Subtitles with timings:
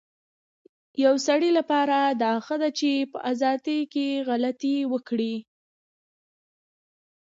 [1.03, 5.35] يو سړي لپاره دا ښه ده چي په ازادی کي غلطي وکړی